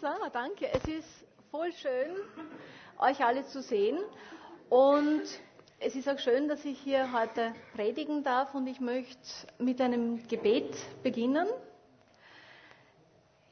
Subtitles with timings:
[0.00, 0.68] So, danke.
[0.72, 1.08] Es ist
[1.50, 2.14] voll schön,
[3.00, 3.98] euch alle zu sehen.
[4.68, 5.22] Und
[5.80, 8.54] es ist auch schön, dass ich hier heute predigen darf.
[8.54, 9.18] Und ich möchte
[9.58, 11.48] mit einem Gebet beginnen.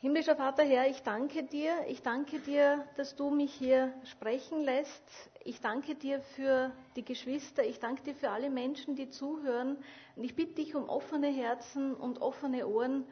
[0.00, 1.72] Himmlischer Vater Herr, ich danke dir.
[1.88, 5.02] Ich danke dir, dass du mich hier sprechen lässt.
[5.42, 7.64] Ich danke dir für die Geschwister.
[7.64, 9.78] Ich danke dir für alle Menschen, die zuhören.
[10.14, 13.04] Und ich bitte dich um offene Herzen und offene Ohren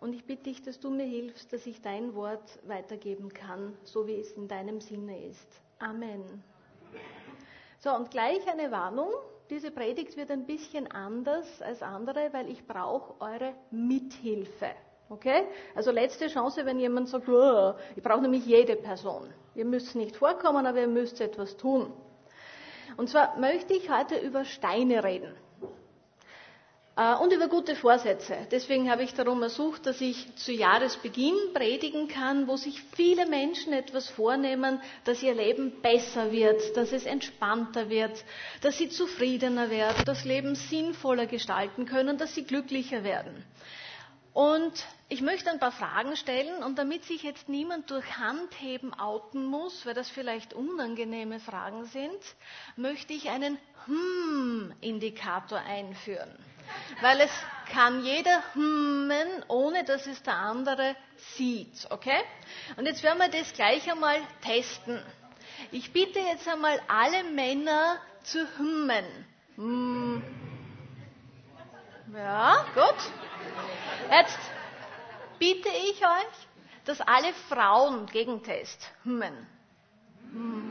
[0.00, 4.06] und ich bitte dich, dass du mir hilfst, dass ich dein Wort weitergeben kann, so
[4.06, 5.60] wie es in deinem Sinne ist.
[5.78, 6.42] Amen.
[7.80, 9.10] So, und gleich eine Warnung.
[9.50, 14.70] Diese Predigt wird ein bisschen anders als andere, weil ich brauche eure Mithilfe.
[15.08, 15.46] Okay?
[15.74, 19.32] Also letzte Chance, wenn jemand sagt, oh, ich brauche nämlich jede Person.
[19.54, 21.92] Ihr müsst nicht vorkommen, aber ihr müsst etwas tun.
[22.96, 25.34] Und zwar möchte ich heute über Steine reden.
[26.98, 28.36] Äh, und über gute Vorsätze.
[28.50, 33.72] Deswegen habe ich darum ersucht, dass ich zu Jahresbeginn predigen kann, wo sich viele Menschen
[33.72, 38.24] etwas vornehmen, dass ihr Leben besser wird, dass es entspannter wird,
[38.62, 43.44] dass sie zufriedener werden, das Leben sinnvoller gestalten können, dass sie glücklicher werden.
[44.32, 44.72] Und
[45.08, 49.86] ich möchte ein paar Fragen stellen und damit sich jetzt niemand durch Handheben outen muss,
[49.86, 52.18] weil das vielleicht unangenehme Fragen sind,
[52.76, 56.36] möchte ich einen Hm-Indikator einführen
[57.00, 57.30] weil es
[57.72, 60.96] kann jeder hummen, ohne dass es der andere
[61.36, 61.86] sieht.
[61.90, 62.20] Okay?
[62.76, 65.02] Und jetzt werden wir das gleich einmal testen.
[65.70, 69.04] Ich bitte jetzt einmal alle Männer zu hummen.
[69.56, 70.22] Hm.
[72.14, 72.96] Ja, gut.
[74.10, 74.38] Jetzt
[75.38, 76.46] bitte ich euch,
[76.84, 79.46] dass alle Frauen Gegentest hummen.
[80.32, 80.68] Hm.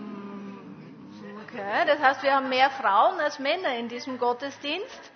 [1.48, 5.12] Okay, das heißt, wir haben mehr Frauen als Männer in diesem Gottesdienst.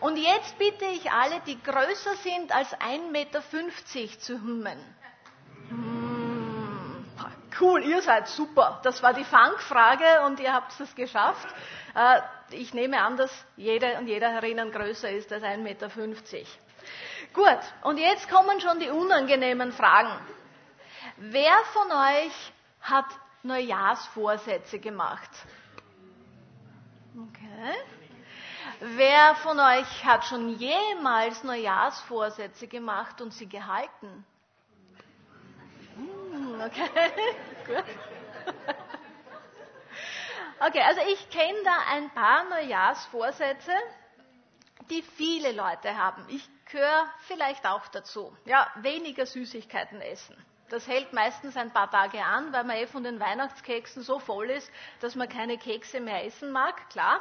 [0.00, 3.42] Und jetzt bitte ich alle, die größer sind als 1,50 Meter
[4.20, 4.78] zu hummen.
[5.68, 7.04] Hm,
[7.60, 8.80] cool, ihr seid super.
[8.82, 11.48] Das war die Fangfrage und ihr habt es geschafft.
[11.94, 15.90] Äh, ich nehme an, dass jede und jeder herinnen größer ist als 1,50 Meter.
[17.32, 20.18] Gut, und jetzt kommen schon die unangenehmen Fragen.
[21.16, 23.06] Wer von euch hat
[23.42, 25.30] Neujahrsvorsätze gemacht?
[27.16, 27.74] Okay.
[28.80, 34.26] Wer von euch hat schon jemals Neujahrsvorsätze gemacht und sie gehalten?
[35.94, 36.90] Hm, okay,
[37.66, 37.84] gut.
[40.60, 43.72] Okay, also ich kenne da ein paar Neujahrsvorsätze,
[44.90, 46.24] die viele Leute haben.
[46.28, 48.36] Ich gehöre vielleicht auch dazu.
[48.44, 50.36] Ja, weniger Süßigkeiten essen.
[50.68, 54.50] Das hält meistens ein paar Tage an, weil man eh von den Weihnachtskeksen so voll
[54.50, 54.70] ist,
[55.00, 57.20] dass man keine Kekse mehr essen mag, klar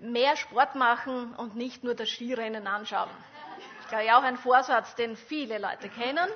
[0.00, 3.10] mehr Sport machen und nicht nur das Skirennen anschauen.
[3.80, 6.28] Ist, glaube ich, auch ein Vorsatz, den viele Leute kennen.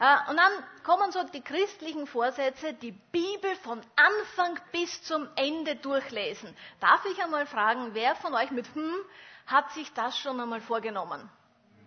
[0.00, 5.76] Äh, und dann kommen so die christlichen Vorsätze, die Bibel von Anfang bis zum Ende
[5.76, 6.56] durchlesen.
[6.80, 8.94] Darf ich einmal fragen, wer von euch mit hm
[9.46, 11.28] hat sich das schon einmal vorgenommen?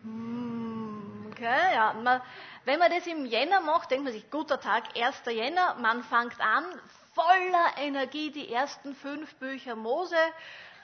[0.01, 2.22] Hm, okay, ja.
[2.66, 5.24] Wenn man das im Jänner macht, denkt man sich, guter Tag, 1.
[5.28, 6.66] Jänner, man fängt an,
[7.13, 10.18] voller Energie die ersten fünf Bücher Mose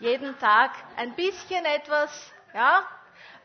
[0.01, 2.83] jeden Tag ein bisschen etwas, ja.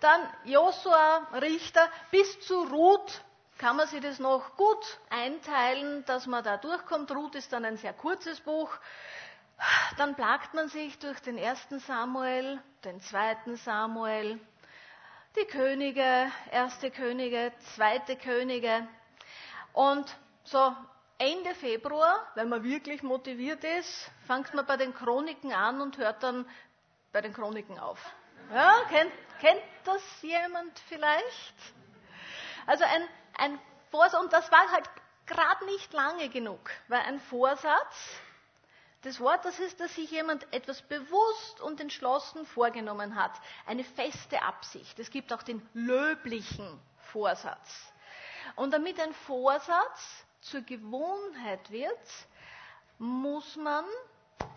[0.01, 3.23] Dann Josua, Richter, bis zu Ruth
[3.59, 7.11] kann man sich das noch gut einteilen, dass man da durchkommt.
[7.11, 8.71] Ruth ist dann ein sehr kurzes Buch.
[9.97, 14.39] Dann plagt man sich durch den ersten Samuel, den zweiten Samuel,
[15.39, 18.87] die Könige, erste Könige, zweite Könige.
[19.73, 20.15] Und
[20.45, 20.75] so
[21.19, 26.23] Ende Februar, wenn man wirklich motiviert ist, fängt man bei den Chroniken an und hört
[26.23, 26.47] dann
[27.13, 27.99] bei den Chroniken auf.
[28.53, 31.55] Ja, kennt, kennt das jemand vielleicht?
[32.67, 33.59] Also ein, ein
[33.91, 34.89] Vorsatz, und das war halt
[35.25, 38.21] gerade nicht lange genug, weil ein Vorsatz,
[39.03, 43.33] das Wort, das ist, dass sich jemand etwas bewusst und entschlossen vorgenommen hat.
[43.65, 44.99] Eine feste Absicht.
[44.99, 46.81] Es gibt auch den löblichen
[47.13, 47.93] Vorsatz.
[48.57, 51.99] Und damit ein Vorsatz zur Gewohnheit wird,
[52.99, 53.85] muss man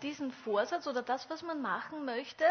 [0.02, 2.44] diesen Vorsatz oder das, was man machen möchte,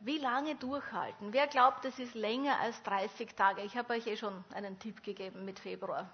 [0.00, 1.32] wie lange durchhalten?
[1.32, 3.62] Wer glaubt, es ist länger als 30 Tage?
[3.62, 6.08] Ich habe euch eh schon einen Tipp gegeben mit Februar.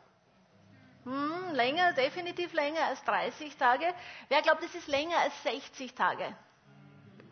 [1.04, 3.92] Hm, länger, definitiv länger als 30 Tage.
[4.28, 6.36] Wer glaubt, es ist länger als 60 Tage?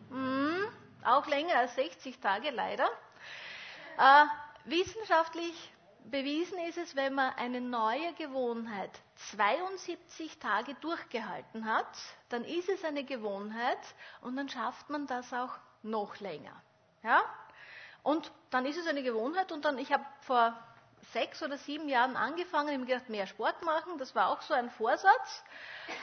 [0.09, 0.65] Hm,
[1.05, 2.89] auch länger als 60 Tage, leider.
[3.97, 4.25] Äh,
[4.65, 5.71] wissenschaftlich
[6.09, 8.91] bewiesen ist es, wenn man eine neue Gewohnheit
[9.31, 11.97] 72 Tage durchgehalten hat,
[12.29, 13.79] dann ist es eine Gewohnheit
[14.21, 15.53] und dann schafft man das auch
[15.83, 16.61] noch länger.
[17.03, 17.21] Ja?
[18.03, 20.57] Und dann ist es eine Gewohnheit und dann, ich habe vor
[21.13, 24.53] sechs oder sieben Jahren angefangen, ich habe gedacht, mehr Sport machen, das war auch so
[24.53, 25.43] ein Vorsatz.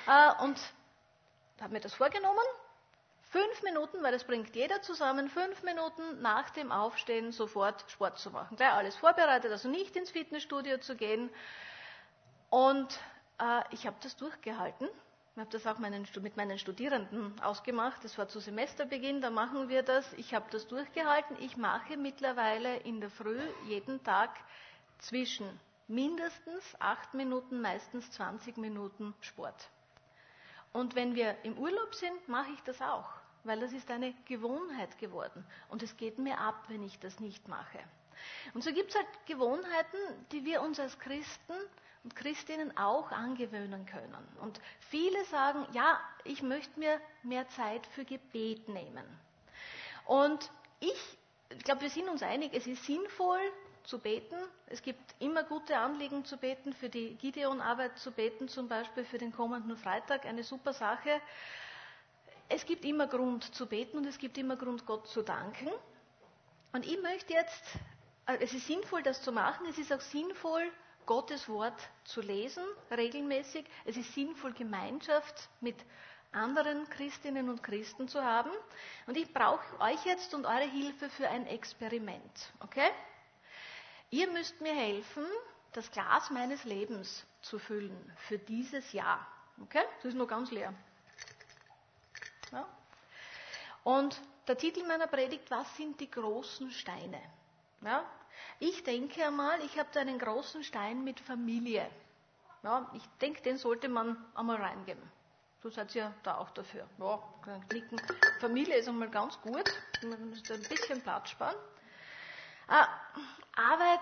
[0.07, 0.59] Äh, und
[1.61, 2.45] habe mir das vorgenommen.
[3.31, 8.31] Fünf Minuten, weil das bringt jeder zusammen, fünf Minuten nach dem Aufstehen sofort Sport zu
[8.31, 8.57] machen.
[8.57, 11.29] Gleich alles vorbereitet, also nicht ins Fitnessstudio zu gehen.
[12.49, 12.99] Und
[13.39, 14.89] äh, ich habe das durchgehalten.
[15.35, 18.03] Ich habe das auch meinen, mit meinen Studierenden ausgemacht.
[18.03, 20.11] Das war zu Semesterbeginn, da machen wir das.
[20.15, 21.37] Ich habe das durchgehalten.
[21.41, 24.31] Ich mache mittlerweile in der Früh jeden Tag
[24.99, 25.49] zwischen
[25.87, 29.69] mindestens acht Minuten, meistens 20 Minuten Sport.
[30.73, 33.09] Und wenn wir im Urlaub sind, mache ich das auch,
[33.45, 35.45] weil das ist eine Gewohnheit geworden.
[35.69, 37.79] Und es geht mir ab, wenn ich das nicht mache.
[38.55, 39.99] Und so gibt es halt Gewohnheiten,
[40.33, 41.55] die wir uns als Christen
[42.05, 44.29] und Christinnen auch angewöhnen können.
[44.41, 44.61] Und
[44.91, 49.05] viele sagen, ja, ich möchte mir mehr Zeit für Gebet nehmen.
[50.07, 50.51] Und
[50.81, 51.19] ich,
[51.51, 53.41] ich glaube, wir sind uns einig, es ist sinnvoll
[53.89, 54.37] zu beten.
[54.67, 59.17] Es gibt immer gute Anliegen zu beten, für die Gideon-Arbeit zu beten, zum Beispiel für
[59.17, 61.21] den kommenden Freitag, eine super Sache.
[62.51, 65.71] Es gibt immer Grund zu beten und es gibt immer Grund, Gott zu danken.
[66.73, 67.65] Und ich möchte jetzt,
[68.27, 70.71] äh, es ist sinnvoll, das zu machen, es ist auch sinnvoll,
[71.07, 73.65] Gottes Wort zu lesen, regelmäßig.
[73.87, 75.77] Es ist sinnvoll, Gemeinschaft mit
[76.33, 78.51] anderen Christinnen und Christen zu haben.
[79.07, 82.53] Und ich brauche euch jetzt und eure Hilfe für ein Experiment.
[82.61, 82.91] Okay?
[84.11, 85.25] Ihr müsst mir helfen,
[85.73, 89.27] das Glas meines Lebens zu füllen für dieses Jahr.
[89.63, 89.83] Okay?
[89.97, 90.73] Das ist noch ganz leer.
[92.53, 92.67] Ja?
[93.85, 97.21] Und der Titel meiner Predigt, was sind die großen Steine?
[97.83, 98.05] Ja?
[98.61, 101.89] Ich denke einmal, ich habe da einen großen Stein mit Familie.
[102.63, 105.03] Ja, ich denke, den sollte man einmal reingeben.
[105.61, 106.87] Du seid ja da auch dafür.
[106.99, 107.21] Ja,
[107.69, 108.01] klicken.
[108.41, 109.65] Familie ist einmal ganz gut.
[110.03, 111.57] Man muss ein bisschen Platz sparen.
[112.69, 112.85] Äh,
[113.57, 114.01] Arbeit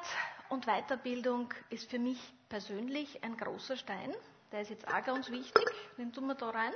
[0.49, 2.19] und Weiterbildung ist für mich
[2.49, 4.15] persönlich ein großer Stein.
[4.51, 5.65] Der ist jetzt auch ganz wichtig.
[5.97, 6.73] Den tun wir da rein.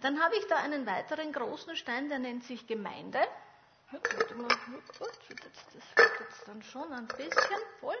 [0.00, 3.20] Dann habe ich da einen weiteren großen Stein, der nennt sich Gemeinde.
[3.90, 4.30] Das wird
[6.20, 7.98] jetzt dann schon ein bisschen voll.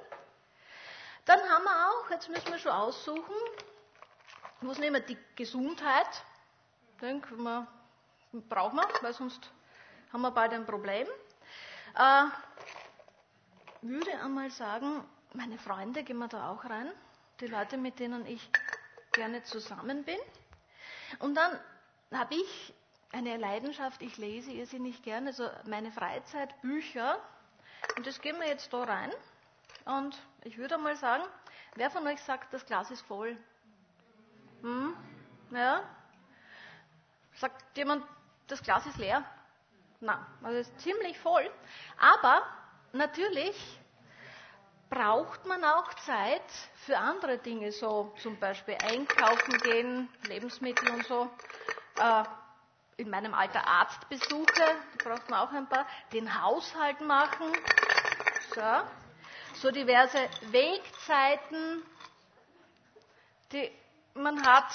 [1.26, 3.34] Dann haben wir auch, jetzt müssen wir schon aussuchen,
[4.62, 5.02] was nehmen wir?
[5.02, 6.24] Die Gesundheit.
[7.00, 7.66] Denke, wir,
[8.48, 9.50] brauchen wir, weil sonst
[10.12, 11.06] haben wir bald ein Problem.
[11.94, 12.24] Äh,
[13.82, 16.90] würde einmal sagen, meine Freunde gehen wir da auch rein,
[17.40, 18.50] die Leute, mit denen ich
[19.12, 20.18] gerne zusammen bin.
[21.18, 21.58] Und dann
[22.12, 22.74] habe ich
[23.12, 27.18] eine Leidenschaft, ich lese irrsinnig gerne, also meine Freizeit, Bücher.
[27.96, 29.12] Und das gehen wir jetzt da rein.
[29.84, 31.24] Und ich würde mal sagen,
[31.74, 33.36] wer von euch sagt, das Glas ist voll?
[34.62, 34.96] Hm?
[35.50, 35.82] Ja?
[37.34, 38.06] Sagt jemand,
[38.46, 39.24] das Glas ist leer?
[40.00, 41.50] Nein, also es ist ziemlich voll.
[41.98, 42.42] Aber
[42.92, 43.56] natürlich
[44.90, 46.42] braucht man auch Zeit
[46.84, 51.30] für andere Dinge, so zum Beispiel einkaufen gehen, Lebensmittel und so.
[51.96, 52.24] Äh,
[52.98, 54.46] in meinem Alter Arztbesuche,
[54.98, 57.50] da braucht man auch ein paar, den Haushalt machen,
[58.54, 58.82] so,
[59.54, 61.82] so diverse Wegzeiten,
[63.50, 63.70] die
[64.14, 64.72] man hat.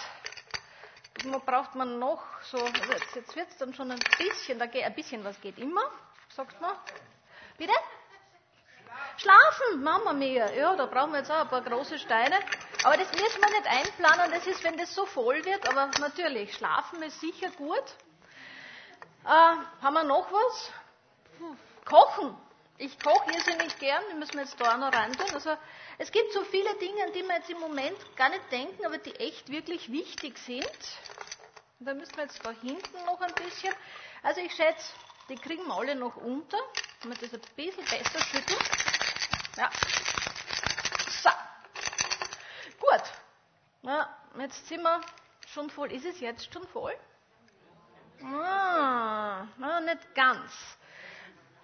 [1.26, 4.84] Man braucht man noch so, jetzt, jetzt wird es dann schon ein bisschen, da geht,
[4.84, 5.84] ein bisschen was geht immer,
[6.30, 6.76] sagt man.
[7.58, 7.74] Bitte?
[9.18, 10.52] Schlafen, Mama mia.
[10.52, 12.38] Ja, da brauchen wir jetzt auch ein paar große Steine.
[12.84, 15.68] Aber das müssen wir nicht einplanen, das ist, wenn das so voll wird.
[15.68, 17.84] Aber natürlich, schlafen ist sicher gut.
[19.26, 20.72] Äh, haben wir noch was?
[21.86, 22.38] Kochen.
[22.80, 25.26] Ich koche irrsinnig gern, die müssen wir jetzt da auch noch rein tun.
[25.34, 25.58] Also,
[25.98, 29.00] es gibt so viele Dinge, an die wir jetzt im Moment gar nicht denken, aber
[29.00, 30.70] die echt wirklich wichtig sind.
[31.80, 33.74] Und da müssen wir jetzt da hinten noch ein bisschen.
[34.22, 34.94] Also ich schätze,
[35.30, 36.58] die kriegen wir alle noch unter.
[37.02, 38.60] Wenn wir das ein bisschen besser schütteln.
[39.58, 39.72] Ja.
[41.24, 41.30] So.
[42.80, 43.04] Gut.
[43.82, 45.02] Ja, jetzt sind wir
[45.48, 45.92] schon voll.
[45.92, 46.94] Ist es jetzt schon voll?
[48.24, 49.48] Ah,
[49.84, 50.52] nicht ganz.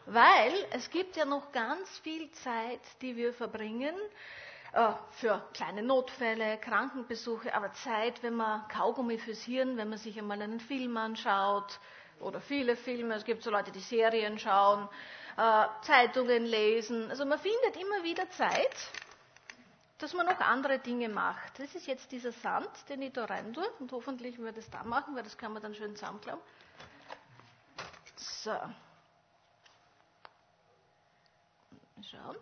[0.08, 3.96] Weil es gibt ja noch ganz viel Zeit, die wir verbringen
[4.74, 10.18] äh, für kleine Notfälle, Krankenbesuche, aber Zeit, wenn man Kaugummi fürs Hirn, wenn man sich
[10.18, 11.80] einmal einen Film anschaut
[12.20, 14.90] oder viele Filme, es gibt so Leute, die Serien schauen,
[15.38, 17.10] äh, Zeitungen lesen.
[17.10, 18.76] Also man findet immer wieder Zeit,
[20.00, 21.60] dass man noch andere Dinge macht.
[21.60, 24.84] Das ist jetzt dieser Sand, den ich da rein tue und hoffentlich wird es da
[24.84, 26.42] machen, weil das kann man dann schön zusammenklappen.
[28.16, 28.52] So.
[32.02, 32.36] Schauen.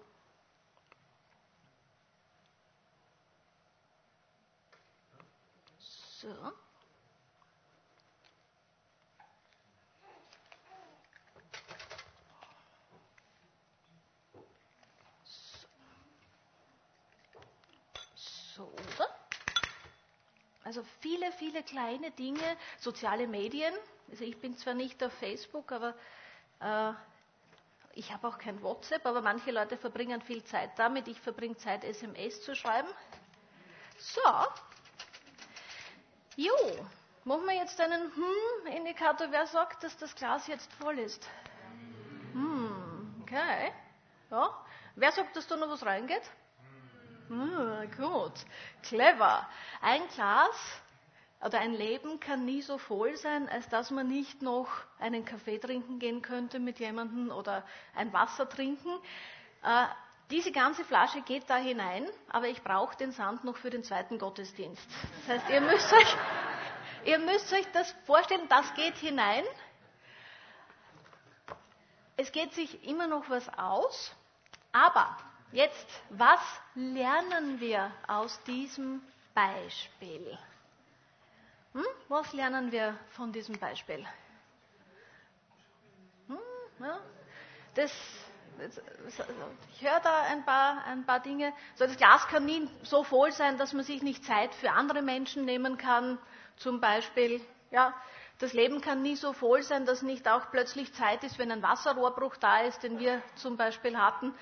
[18.56, 19.08] So, oder?
[20.72, 23.74] Also viele, viele kleine Dinge, soziale Medien.
[24.10, 25.94] Also ich bin zwar nicht auf Facebook, aber
[26.62, 26.94] äh,
[27.94, 31.10] ich habe auch kein WhatsApp, aber manche Leute verbringen viel Zeit damit.
[31.10, 32.88] Ich verbringe Zeit, SMS zu schreiben.
[33.98, 34.22] So.
[36.38, 36.56] Jo,
[37.26, 39.28] machen wir jetzt einen Hm-Indikator.
[39.30, 41.28] Wer sagt, dass das Glas jetzt voll ist?
[42.32, 43.74] Hm, okay.
[44.30, 44.66] Ja.
[44.96, 46.24] Wer sagt, dass da noch was reingeht?
[47.32, 48.34] Hm, gut.
[48.84, 49.48] Clever.
[49.82, 50.82] Ein Glas
[51.42, 54.68] oder ein Leben kann nie so voll sein, als dass man nicht noch
[55.00, 57.64] einen Kaffee trinken gehen könnte mit jemandem oder
[57.96, 58.90] ein Wasser trinken.
[59.64, 59.86] Äh,
[60.30, 64.20] diese ganze Flasche geht da hinein, aber ich brauche den Sand noch für den zweiten
[64.20, 64.86] Gottesdienst.
[65.26, 66.16] Das heißt, ihr müsst euch,
[67.06, 69.46] ihr müsst euch das vorstellen, das geht hinein.
[72.18, 74.14] Es geht sich immer noch was aus,
[74.74, 75.18] aber
[75.52, 76.40] jetzt, was
[76.76, 79.02] lernen wir aus diesem
[79.34, 80.38] Beispiel?
[81.74, 81.86] Hm?
[82.10, 84.06] Was lernen wir von diesem Beispiel?
[86.28, 86.38] Hm?
[86.80, 87.00] Ja?
[87.76, 87.92] Das,
[89.78, 91.54] ich höre da ein paar, ein paar Dinge.
[91.76, 95.02] So, das Glas kann nie so voll sein, dass man sich nicht Zeit für andere
[95.02, 96.18] Menschen nehmen kann.
[96.58, 97.42] Zum Beispiel,
[97.72, 97.94] ja,
[98.40, 101.62] das Leben kann nie so voll sein, dass nicht auch plötzlich Zeit ist, wenn ein
[101.62, 104.34] Wasserrohrbruch da ist, den wir zum Beispiel hatten,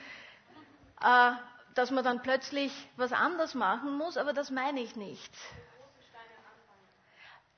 [0.99, 5.33] dass man dann plötzlich was anders machen muss, aber das meine ich nicht.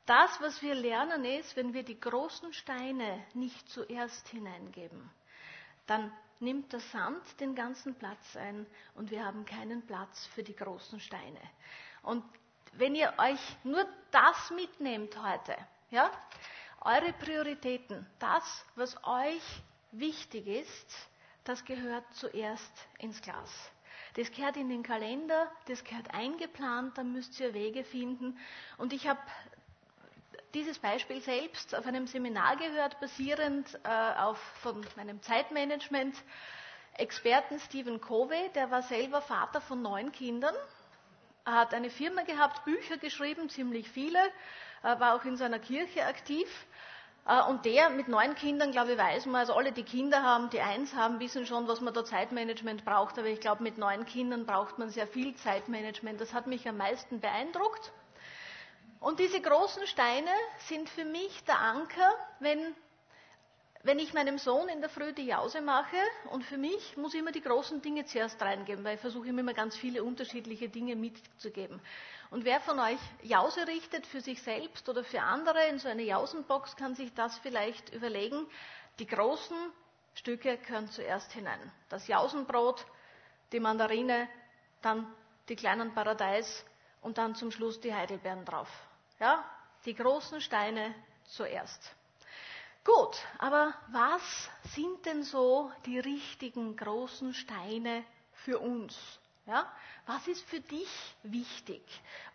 [0.06, 5.10] Das, was wir lernen, ist, wenn wir die großen Steine nicht zuerst hineingeben,
[5.88, 10.56] dann nimmt der Sand den ganzen Platz ein und wir haben keinen Platz für die
[10.56, 11.40] großen Steine.
[12.02, 12.24] Und
[12.74, 15.56] wenn ihr euch nur das mitnehmt heute,
[15.92, 16.10] ja,
[16.82, 19.44] eure Prioritäten, das, was euch
[19.92, 21.11] wichtig ist,
[21.44, 23.72] das gehört zuerst ins Glas.
[24.16, 28.38] Das gehört in den Kalender, das gehört eingeplant, da müsst ihr Wege finden.
[28.78, 29.20] Und ich habe
[30.54, 36.16] dieses Beispiel selbst auf einem Seminar gehört, basierend äh, auf von meinem Zeitmanagement.
[36.96, 40.54] Experten Stephen Covey, der war selber Vater von neun Kindern,
[41.46, 44.20] er hat eine Firma gehabt, Bücher geschrieben, ziemlich viele,
[44.84, 46.48] war auch in seiner Kirche aktiv.
[47.26, 50.50] Äh, und der mit neun Kindern, glaube ich, weiß man, also alle, die Kinder haben,
[50.50, 53.18] die eins haben, wissen schon, was man da Zeitmanagement braucht.
[53.18, 56.20] Aber ich glaube, mit neun Kindern braucht man sehr viel Zeitmanagement.
[56.20, 57.92] Das hat mich am meisten beeindruckt.
[59.00, 60.30] Und diese großen Steine
[60.68, 62.76] sind für mich der Anker, wenn,
[63.84, 65.98] wenn ich meinem Sohn in der Früh die Jause mache.
[66.30, 69.54] Und für mich muss ich immer die großen Dinge zuerst reingeben, weil ich versuche immer
[69.54, 71.82] ganz viele unterschiedliche Dinge mitzugeben.
[72.30, 76.04] Und wer von euch Jause richtet für sich selbst oder für andere in so eine
[76.04, 78.46] Jausenbox, kann sich das vielleicht überlegen.
[79.00, 79.58] Die großen
[80.14, 81.72] Stücke gehören zuerst hinein.
[81.90, 82.86] Das Jausenbrot,
[83.52, 84.30] die Mandarine,
[84.82, 85.12] dann
[85.50, 86.66] die kleinen Paradeis
[87.02, 88.70] und dann zum Schluss die Heidelbeeren drauf.
[89.20, 89.44] Ja,
[89.86, 90.94] die großen Steine
[91.26, 91.96] zuerst.
[92.84, 98.98] Gut, aber was sind denn so die richtigen großen Steine für uns?
[99.46, 99.72] Ja,
[100.08, 101.82] was ist für dich wichtig?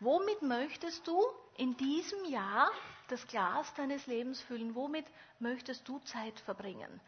[0.00, 1.20] Womit möchtest du
[1.56, 2.70] in diesem Jahr
[3.08, 4.74] das Glas deines Lebens füllen?
[4.74, 5.06] Womit
[5.40, 7.00] möchtest du Zeit verbringen?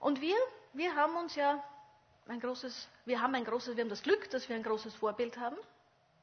[0.00, 0.36] Und wir,
[0.72, 1.62] wir haben uns ja
[2.26, 5.38] ein großes, wir haben ein großes, wir haben das Glück, dass wir ein großes Vorbild
[5.38, 5.56] haben.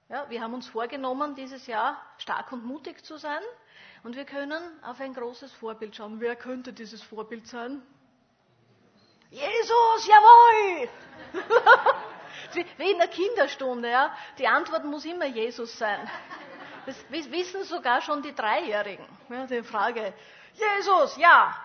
[0.07, 3.41] Ja, wir haben uns vorgenommen, dieses Jahr stark und mutig zu sein.
[4.03, 6.19] Und wir können auf ein großes Vorbild schauen.
[6.19, 7.81] Wer könnte dieses Vorbild sein?
[9.31, 10.89] Jesus, jawohl!
[12.77, 14.15] Wie in der Kinderstunde, ja.
[14.37, 16.07] Die Antwort muss immer Jesus sein.
[16.85, 19.07] Das wissen sogar schon die Dreijährigen.
[19.29, 20.13] Ja, die Frage,
[20.53, 21.55] Jesus, ja.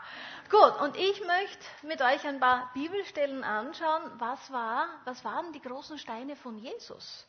[0.51, 5.61] Gut, und ich möchte mit euch ein paar Bibelstellen anschauen, was, war, was waren die
[5.61, 7.27] großen Steine von Jesus.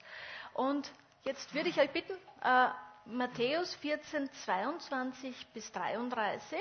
[0.54, 0.92] Und
[1.24, 2.68] jetzt würde ich euch bitten, äh,
[3.06, 6.60] Matthäus 14, 22 bis 33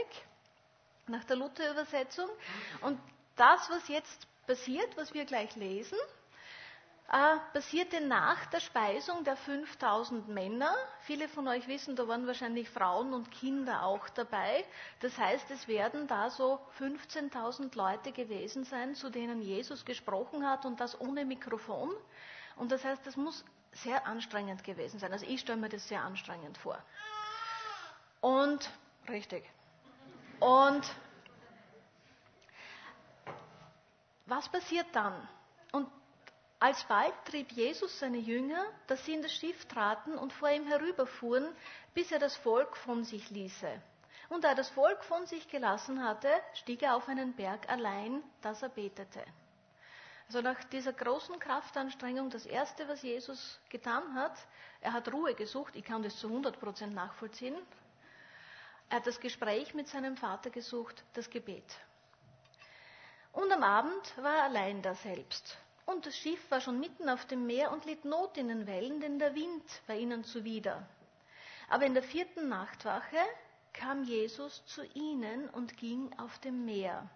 [1.07, 2.29] nach der Luther-Übersetzung.
[2.81, 2.99] Und
[3.37, 5.99] das, was jetzt passiert, was wir gleich lesen,
[7.13, 10.73] äh, passierte nach der Speisung der 5000 Männer.
[11.01, 14.65] Viele von euch wissen, da waren wahrscheinlich Frauen und Kinder auch dabei.
[15.01, 20.65] Das heißt, es werden da so 15.000 Leute gewesen sein, zu denen Jesus gesprochen hat
[20.65, 21.91] und das ohne Mikrofon.
[22.55, 25.12] Und das heißt, das muss sehr anstrengend gewesen sein.
[25.12, 26.79] Also ich stelle mir das sehr anstrengend vor.
[28.21, 28.71] Und,
[29.09, 29.45] richtig.
[30.41, 30.83] Und
[34.27, 35.29] was passiert dann?
[35.73, 35.89] Und
[36.59, 41.55] alsbald trieb Jesus seine Jünger, dass sie in das Schiff traten und vor ihm herüberfuhren,
[41.95, 43.83] bis er das Volk von sich ließe.
[44.29, 48.23] Und da er das Volk von sich gelassen hatte, stieg er auf einen Berg allein,
[48.43, 49.25] dass er betete.
[50.31, 54.39] Also nach dieser großen Kraftanstrengung, das Erste, was Jesus getan hat,
[54.81, 55.75] er hat Ruhe gesucht.
[55.75, 57.57] Ich kann das zu 100 Prozent nachvollziehen.
[58.91, 61.65] Er hat das Gespräch mit seinem Vater gesucht, das Gebet.
[63.33, 65.59] Und am Abend war er allein da selbst.
[65.85, 69.01] Und das Schiff war schon mitten auf dem Meer und litt Not in den Wellen,
[69.01, 70.87] denn der Wind war ihnen zuwider.
[71.69, 73.19] Aber in der vierten Nachtwache
[73.73, 77.11] kam Jesus zu ihnen und ging auf dem Meer.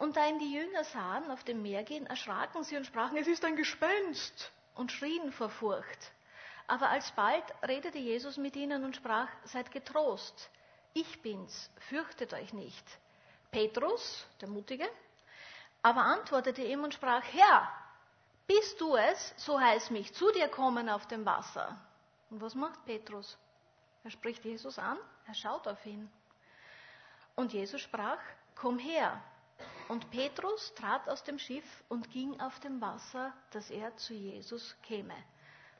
[0.00, 3.26] Und da ihn die Jünger sahen auf dem Meer gehen, erschraken sie und sprachen, es
[3.26, 6.12] ist ein Gespenst und schrien vor Furcht.
[6.66, 10.48] Aber alsbald redete Jesus mit ihnen und sprach, seid getrost,
[10.94, 12.82] ich bin's, fürchtet euch nicht.
[13.50, 14.88] Petrus, der Mutige,
[15.82, 17.70] aber antwortete ihm und sprach, Herr,
[18.46, 21.78] bist du es, so heiß mich zu dir kommen auf dem Wasser.
[22.30, 23.36] Und was macht Petrus?
[24.02, 26.10] Er spricht Jesus an, er schaut auf ihn.
[27.36, 28.18] Und Jesus sprach,
[28.54, 29.22] komm her.
[29.90, 34.76] Und Petrus trat aus dem Schiff und ging auf dem Wasser, dass er zu Jesus
[34.84, 35.16] käme.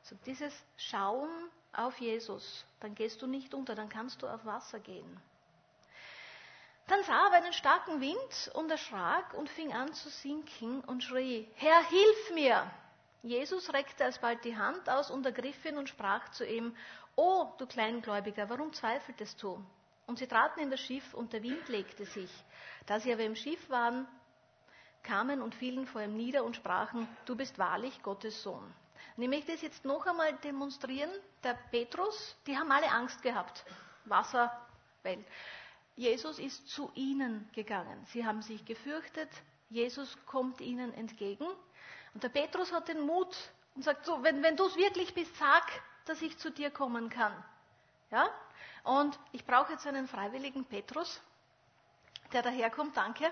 [0.02, 1.30] So dieses Schauen
[1.72, 5.20] auf Jesus, dann gehst du nicht unter, dann kannst du auf Wasser gehen.
[6.88, 11.04] Dann sah er aber einen starken Wind und erschrak und fing an zu sinken und
[11.04, 12.68] schrie, Herr, hilf mir!
[13.22, 16.76] Jesus reckte alsbald die Hand aus und ergriff ihn und sprach zu ihm,
[17.14, 19.64] O du Kleingläubiger, warum zweifeltest du?
[20.10, 22.32] Und sie traten in das Schiff und der Wind legte sich.
[22.86, 24.08] Da sie aber im Schiff waren,
[25.04, 28.74] kamen und fielen vor ihm nieder und sprachen, du bist wahrlich Gottes Sohn.
[29.16, 31.12] Und ich möchte das jetzt noch einmal demonstrieren.
[31.44, 33.64] Der Petrus, die haben alle Angst gehabt.
[34.04, 34.50] Wasser,
[35.04, 35.24] weil
[35.94, 38.04] Jesus ist zu ihnen gegangen.
[38.06, 39.30] Sie haben sich gefürchtet.
[39.68, 41.46] Jesus kommt ihnen entgegen.
[42.14, 43.36] Und der Petrus hat den Mut
[43.76, 45.70] und sagt so, wenn, wenn du es wirklich bist, sag,
[46.06, 47.32] dass ich zu dir kommen kann.
[48.10, 48.28] Ja?
[48.84, 51.20] Und ich brauche jetzt einen freiwilligen Petrus,
[52.32, 53.30] der daherkommt, danke.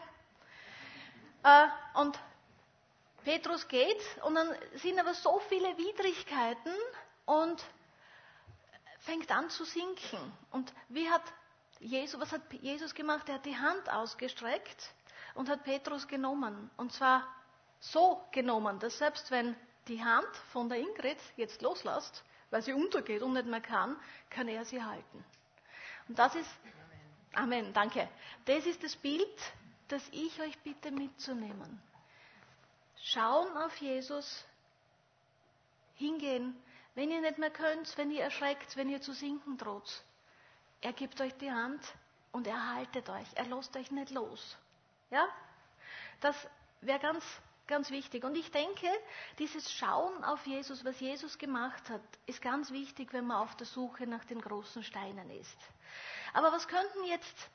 [1.42, 2.18] Äh, und
[3.24, 6.72] Petrus geht und dann sind aber so viele Widrigkeiten
[7.26, 7.62] und
[9.00, 10.18] fängt an zu sinken.
[10.50, 11.22] Und wie hat
[11.80, 13.28] Jesus, was hat Jesus gemacht?
[13.28, 14.92] Er hat die Hand ausgestreckt
[15.34, 16.70] und hat Petrus genommen.
[16.76, 17.26] Und zwar
[17.80, 19.54] so genommen, dass selbst wenn
[19.86, 23.96] die Hand von der Ingrid jetzt loslässt, weil sie untergeht und nicht mehr kann,
[24.30, 25.24] kann er sie halten.
[26.08, 26.50] Und das ist,
[27.34, 28.08] Amen, danke.
[28.46, 29.38] Das ist das Bild,
[29.88, 31.80] das ich euch bitte mitzunehmen.
[33.00, 34.44] Schauen auf Jesus,
[35.94, 36.56] hingehen,
[36.94, 40.02] wenn ihr nicht mehr könnt, wenn ihr erschreckt, wenn ihr zu sinken droht.
[40.80, 41.80] Er gibt euch die Hand
[42.32, 43.26] und er haltet euch.
[43.34, 44.56] Er lässt euch nicht los.
[45.10, 45.28] Ja?
[46.20, 46.36] Das
[46.80, 47.24] wäre ganz
[47.68, 48.24] Ganz wichtig.
[48.24, 48.88] Und ich denke,
[49.38, 53.66] dieses Schauen auf Jesus, was Jesus gemacht hat, ist ganz wichtig, wenn man auf der
[53.66, 55.58] Suche nach den großen Steinen ist.
[56.32, 57.50] Aber was könnten jetzt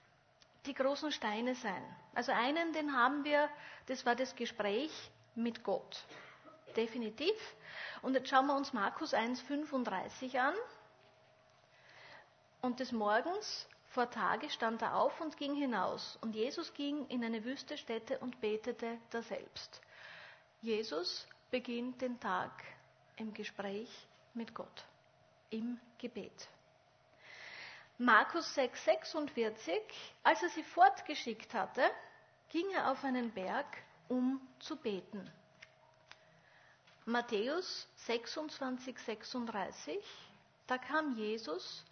[0.67, 1.83] die großen Steine sein?
[2.13, 3.49] Also einen, den haben wir,
[3.87, 4.91] das war das Gespräch
[5.33, 6.05] mit Gott.
[6.75, 7.35] Definitiv.
[8.03, 10.53] Und jetzt schauen wir uns Markus 1,35 an.
[12.61, 16.19] Und des Morgens vor Tage stand er auf und ging hinaus.
[16.21, 19.81] Und Jesus ging in eine wüste Stätte und betete daselbst.
[20.63, 22.63] Jesus beginnt den Tag
[23.17, 23.89] im Gespräch
[24.33, 24.85] mit Gott,
[25.49, 26.47] im Gebet.
[27.97, 29.73] Markus 6, 46,
[30.23, 31.83] als er sie fortgeschickt hatte,
[32.47, 33.65] ging er auf einen Berg,
[34.07, 35.29] um zu beten.
[37.03, 40.01] Matthäus 26, 36,
[40.65, 41.83] da kam Jesus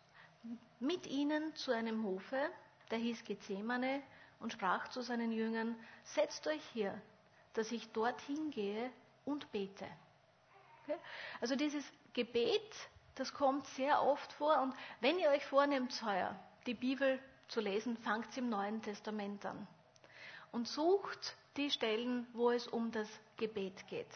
[0.79, 2.49] mit ihnen zu einem Hofe,
[2.89, 4.01] der hieß Gethsemane,
[4.39, 6.99] und sprach zu seinen Jüngern, setzt euch hier,
[7.53, 8.91] dass ich dorthin gehe
[9.25, 9.87] und bete.
[10.83, 10.97] Okay?
[11.39, 11.83] Also dieses
[12.13, 14.61] Gebet, das kommt sehr oft vor.
[14.61, 19.67] Und wenn ihr euch vornehmt, heuer die Bibel zu lesen, fangt im Neuen Testament an.
[20.51, 24.07] Und sucht die Stellen, wo es um das Gebet geht.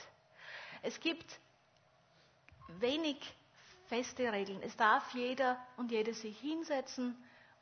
[0.82, 1.40] Es gibt
[2.80, 3.18] wenig
[3.88, 4.62] feste Regeln.
[4.62, 7.16] Es darf jeder und jede sich hinsetzen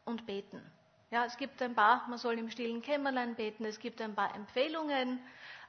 [0.05, 0.62] und beten.
[1.12, 4.33] Ja, es gibt ein paar, man soll im stillen Kämmerlein beten, es gibt ein paar
[4.33, 5.19] Empfehlungen,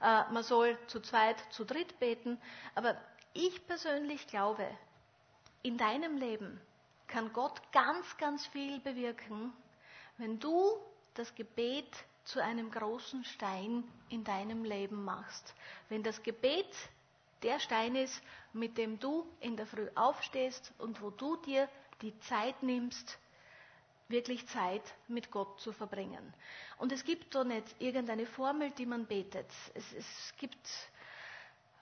[0.01, 2.41] man soll zu zweit, zu dritt beten.
[2.75, 2.97] Aber
[3.33, 4.67] ich persönlich glaube,
[5.63, 6.61] in deinem Leben
[7.07, 9.53] kann Gott ganz, ganz viel bewirken,
[10.19, 10.79] wenn du
[11.15, 11.91] das Gebet
[12.25, 15.55] zu einem großen Stein in deinem Leben machst.
[15.89, 16.67] Wenn das Gebet
[17.43, 21.69] der Stein ist, mit dem du in der Früh aufstehst und wo du dir
[22.01, 23.19] die Zeit nimmst,
[24.09, 26.35] wirklich Zeit mit Gott zu verbringen.
[26.79, 29.51] Und es gibt da nicht irgendeine Formel, die man betet.
[29.75, 30.69] Es, es gibt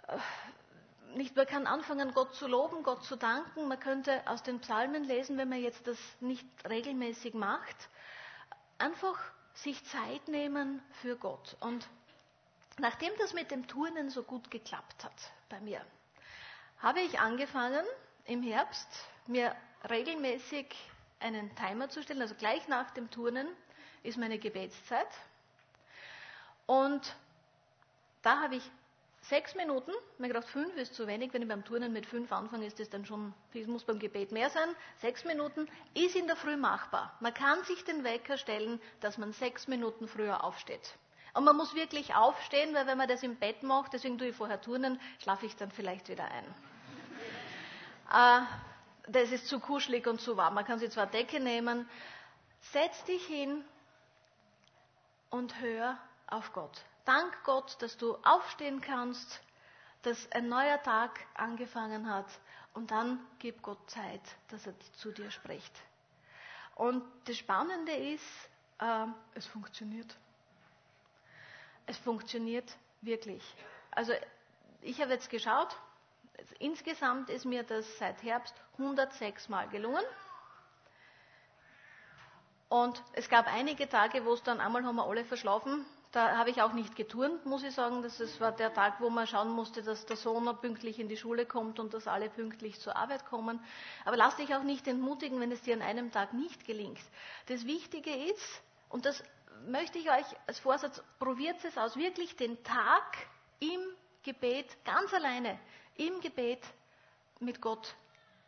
[0.06, 3.68] äh, nicht, man kann anfangen, Gott zu loben, Gott zu danken.
[3.68, 7.88] Man könnte aus den Psalmen lesen, wenn man jetzt das nicht regelmäßig macht.
[8.78, 9.18] Einfach
[9.54, 11.56] sich Zeit nehmen für Gott.
[11.61, 11.87] Und
[12.78, 15.12] Nachdem das mit dem Turnen so gut geklappt hat
[15.48, 15.85] bei mir,
[16.78, 17.85] habe ich angefangen
[18.24, 18.88] im Herbst
[19.26, 19.54] mir
[19.88, 20.74] regelmäßig
[21.22, 23.46] einen Timer zu stellen, also gleich nach dem Turnen
[24.02, 25.08] ist meine Gebetszeit.
[26.66, 27.14] Und
[28.22, 28.70] da habe ich
[29.22, 32.66] sechs Minuten, mir gedacht, fünf ist zu wenig, wenn ich beim Turnen mit fünf anfange,
[32.66, 34.68] ist das dann schon, es muss beim Gebet mehr sein.
[34.98, 37.16] Sechs Minuten ist in der Früh machbar.
[37.20, 40.94] Man kann sich den Wecker stellen, dass man sechs Minuten früher aufsteht.
[41.35, 44.37] Und man muss wirklich aufstehen, weil wenn man das im Bett macht, deswegen tue ich
[44.37, 46.44] vorher Turnen, schlafe ich dann vielleicht wieder ein.
[48.12, 48.44] äh,
[49.08, 50.54] das ist zu kuschelig und zu warm.
[50.54, 51.88] Man kann sich zwar Decke nehmen.
[52.72, 53.64] Setz dich hin
[55.30, 56.84] und hör auf Gott.
[57.04, 59.40] Dank Gott, dass du aufstehen kannst,
[60.02, 62.26] dass ein neuer Tag angefangen hat
[62.74, 65.72] und dann gib Gott Zeit, dass er zu dir spricht.
[66.74, 68.24] Und das Spannende ist,
[68.78, 70.16] äh, es funktioniert.
[71.86, 73.42] Es funktioniert wirklich.
[73.90, 74.12] Also
[74.80, 75.76] ich habe jetzt geschaut,
[76.59, 80.05] insgesamt ist mir das seit Herbst 106 Mal gelungen.
[82.68, 85.85] Und es gab einige Tage, wo es dann einmal haben wir alle verschlafen.
[86.11, 88.02] Da habe ich auch nicht geturnt, muss ich sagen.
[88.02, 91.16] Das war der Tag, wo man schauen musste, dass der Sohn noch pünktlich in die
[91.16, 93.62] Schule kommt und dass alle pünktlich zur Arbeit kommen.
[94.05, 97.00] Aber lass dich auch nicht entmutigen, wenn es dir an einem Tag nicht gelingt.
[97.46, 99.22] Das Wichtige ist, und das
[99.66, 103.16] möchte ich euch als Vorsatz, probiert es aus, wirklich den Tag
[103.61, 103.81] im
[104.22, 105.59] Gebet ganz alleine,
[105.96, 106.62] im Gebet
[107.40, 107.94] mit Gott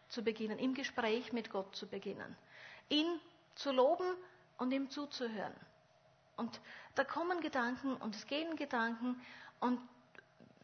[0.09, 2.37] zu beginnen, im Gespräch mit Gott zu beginnen,
[2.89, 3.21] ihn
[3.55, 4.17] zu loben
[4.59, 5.55] und ihm zuzuhören.
[6.37, 6.61] Und
[6.95, 9.21] da kommen Gedanken und es gehen Gedanken
[9.61, 9.81] und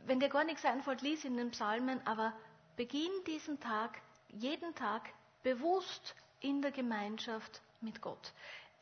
[0.07, 2.33] wenn dir gar nichts einfällt, lies in den Psalmen, aber
[2.77, 5.11] beginn diesen Tag, jeden Tag
[5.43, 8.33] bewusst in der Gemeinschaft mit Gott.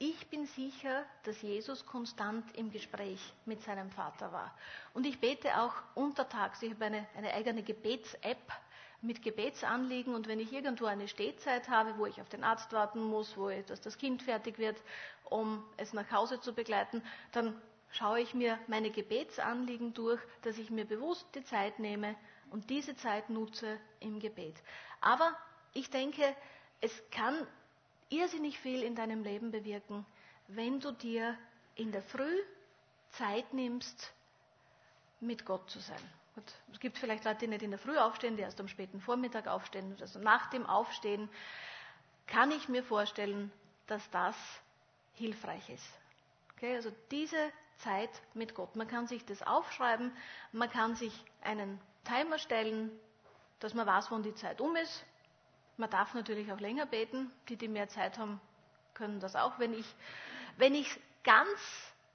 [0.00, 4.56] Ich bin sicher, dass Jesus konstant im Gespräch mit seinem Vater war.
[4.94, 6.62] Und ich bete auch untertags.
[6.62, 8.52] Ich habe eine, eine eigene Gebets-App
[9.00, 13.02] mit Gebetsanliegen und wenn ich irgendwo eine Stehzeit habe, wo ich auf den Arzt warten
[13.02, 14.76] muss, wo ich, dass das Kind fertig wird,
[15.24, 20.70] um es nach Hause zu begleiten, dann schaue ich mir meine Gebetsanliegen durch, dass ich
[20.70, 22.14] mir bewusst die Zeit nehme
[22.50, 24.56] und diese Zeit nutze im Gebet.
[25.00, 25.36] Aber
[25.74, 26.34] ich denke,
[26.80, 27.46] es kann
[28.10, 30.06] irrsinnig viel in deinem Leben bewirken,
[30.48, 31.36] wenn du dir
[31.74, 32.38] in der Früh
[33.10, 34.12] Zeit nimmst,
[35.20, 36.00] mit Gott zu sein.
[36.72, 39.48] es gibt vielleicht Leute, die nicht in der Früh aufstehen, die erst am späten Vormittag
[39.48, 39.96] aufstehen.
[40.00, 41.28] Also nach dem Aufstehen
[42.26, 43.50] kann ich mir vorstellen,
[43.88, 44.36] dass das
[45.14, 45.88] hilfreich ist.
[46.54, 48.76] Okay, also diese Zeit mit Gott.
[48.76, 50.12] Man kann sich das aufschreiben,
[50.52, 52.90] man kann sich einen Timer stellen,
[53.60, 55.04] dass man weiß, wann die Zeit um ist.
[55.78, 57.30] Man darf natürlich auch länger beten.
[57.48, 58.40] Die, die mehr Zeit haben,
[58.94, 59.58] können das auch.
[59.58, 59.86] Wenn ich
[60.56, 60.74] wenn
[61.22, 61.48] ganz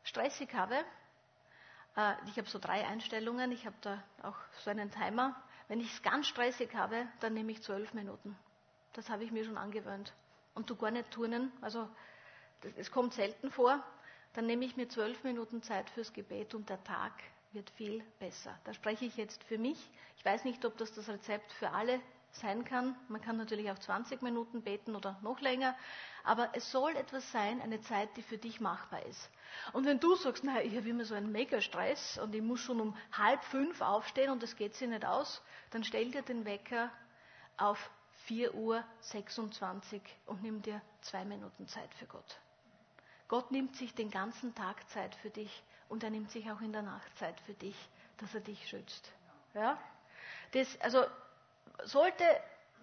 [0.04, 0.76] stressig habe,
[1.96, 5.36] äh, ich habe so drei Einstellungen, ich habe da auch so einen Timer.
[5.70, 8.38] Wenn ich es ganz stressig habe, dann nehme ich zwölf Minuten.
[8.94, 10.14] Das habe ich mir schon angewöhnt.
[10.56, 11.88] Und du gar nicht turnen, also
[12.76, 13.82] es kommt selten vor.
[14.34, 17.14] Dann nehme ich mir zwölf Minuten Zeit fürs Gebet und der Tag
[17.54, 18.60] wird viel besser.
[18.66, 19.90] Da spreche ich jetzt für mich.
[20.18, 22.02] Ich weiß nicht, ob das das Rezept für alle
[22.34, 22.96] sein kann.
[23.08, 25.76] Man kann natürlich auch 20 Minuten beten oder noch länger,
[26.24, 29.30] aber es soll etwas sein, eine Zeit, die für dich machbar ist.
[29.72, 32.82] Und wenn du sagst, naja, ich habe immer so einen Mega-Stress und ich muss schon
[32.82, 35.42] um halb fünf aufstehen und das geht sich nicht aus,
[35.72, 36.92] dann stell dir den Wecker
[37.58, 37.92] auf
[38.26, 42.40] 4 Uhr 26 und nimm dir zwei Minuten Zeit für Gott.
[43.28, 46.72] Gott nimmt sich den ganzen Tag Zeit für dich und er nimmt sich auch in
[46.72, 47.76] der Nacht Zeit für dich,
[48.18, 49.12] dass er dich schützt.
[49.54, 49.78] Ja?
[50.52, 51.04] Das, also
[51.84, 52.24] sollte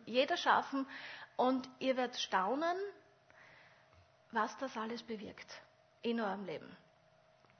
[0.06, 0.86] jeder schaffen
[1.36, 2.76] und ihr werdet staunen,
[4.32, 5.60] was das alles bewirkt
[6.02, 6.76] in eurem Leben.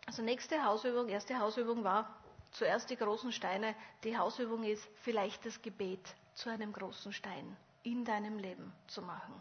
[0.07, 2.21] Also nächste Hausübung, erste Hausübung war
[2.53, 3.75] zuerst die großen Steine.
[4.05, 9.41] Die Hausübung ist vielleicht das Gebet zu einem großen Stein in deinem Leben zu machen.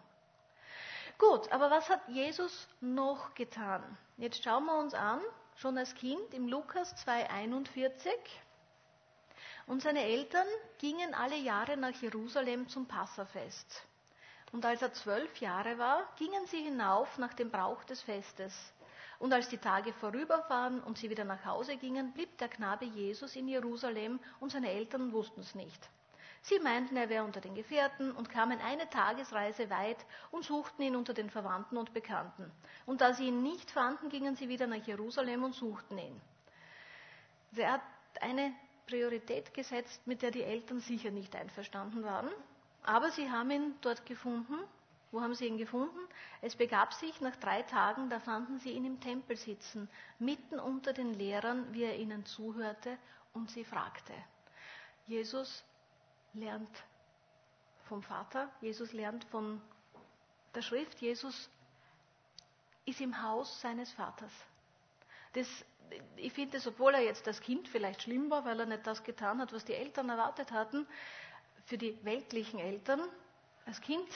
[1.17, 3.97] Gut, aber was hat Jesus noch getan?
[4.17, 5.21] Jetzt schauen wir uns an,
[5.55, 8.09] schon als Kind im Lukas 2,41.
[9.69, 10.47] Und seine Eltern
[10.79, 13.85] gingen alle Jahre nach Jerusalem zum Passafest.
[14.51, 18.73] Und als er zwölf Jahre war, gingen sie hinauf nach dem Brauch des Festes.
[19.19, 22.85] Und als die Tage vorüber waren und sie wieder nach Hause gingen, blieb der Knabe
[22.85, 25.87] Jesus in Jerusalem und seine Eltern wussten es nicht.
[26.41, 30.95] Sie meinten, er wäre unter den Gefährten und kamen eine Tagesreise weit und suchten ihn
[30.95, 32.51] unter den Verwandten und Bekannten.
[32.87, 36.19] Und da sie ihn nicht fanden, gingen sie wieder nach Jerusalem und suchten ihn.
[37.55, 37.81] Er hat
[38.19, 38.51] eine
[38.89, 42.29] Priorität gesetzt, mit der die Eltern sicher nicht einverstanden waren.
[42.83, 44.57] Aber sie haben ihn dort gefunden
[45.11, 45.99] Wo haben sie ihn gefunden?
[46.41, 50.93] Es begab sich nach drei Tagen, da fanden sie ihn im Tempel sitzen, mitten unter
[50.93, 52.97] den Lehrern, wie er ihnen zuhörte,
[53.33, 54.13] und sie fragte.
[55.07, 55.63] Jesus
[56.33, 56.83] lernt
[57.87, 59.61] vom Vater, Jesus lernt von
[60.53, 61.49] der Schrift, Jesus
[62.85, 64.31] ist im Haus seines Vaters.
[65.33, 65.47] Das,
[66.15, 69.03] ich finde es, obwohl er jetzt das Kind vielleicht schlimm war, weil er nicht das
[69.03, 70.87] getan hat, was die Eltern erwartet hatten,
[71.65, 73.01] für die weltlichen Eltern,
[73.65, 74.09] als Kind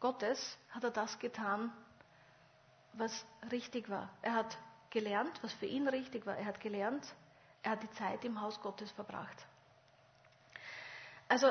[0.00, 1.72] Gottes, hat er das getan,
[2.94, 4.10] was richtig war.
[4.20, 4.58] Er hat
[4.90, 6.36] gelernt, was für ihn richtig war.
[6.36, 7.14] Er hat gelernt,
[7.62, 9.46] er hat die Zeit im Haus Gottes verbracht.
[11.28, 11.50] Also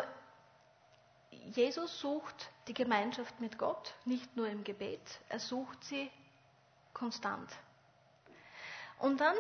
[1.31, 6.11] Jesus sucht die Gemeinschaft mit Gott, nicht nur im Gebet, er sucht sie
[6.93, 7.49] konstant.
[9.01, 9.35] Und dann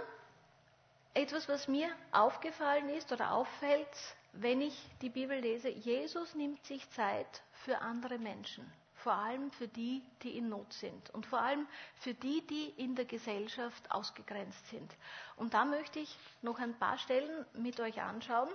[1.13, 3.87] etwas, was mir aufgefallen ist oder auffällt,
[4.33, 9.67] wenn ich die Bibel lese, Jesus nimmt sich Zeit für andere Menschen, vor allem für
[9.67, 11.67] die, die in Not sind und vor allem
[11.99, 14.91] für die, die in der Gesellschaft ausgegrenzt sind.
[15.35, 18.49] Und da möchte ich noch ein paar Stellen mit euch anschauen.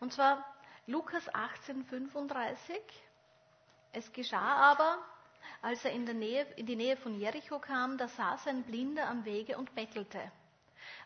[0.00, 0.44] Und zwar
[0.86, 2.78] Lukas 18,35.
[3.92, 4.98] Es geschah aber,
[5.62, 9.24] als er in, Nähe, in die Nähe von Jericho kam, da saß ein Blinder am
[9.24, 10.20] Wege und bettelte.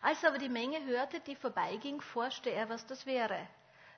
[0.01, 3.47] Als aber die Menge hörte, die vorbeiging, forschte er, was das wäre.